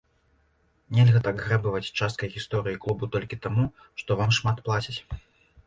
[0.99, 3.69] Нельга так грэбаваць часткай гісторыі клубу толькі таму,
[4.03, 4.99] што вам шмат плацяць.